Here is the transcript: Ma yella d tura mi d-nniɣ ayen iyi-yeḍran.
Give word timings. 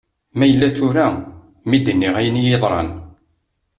Ma 0.37 0.45
yella 0.47 0.67
d 0.69 0.73
tura 0.77 1.05
mi 1.67 1.77
d-nniɣ 1.79 2.13
ayen 2.19 2.39
iyi-yeḍran. 2.39 2.89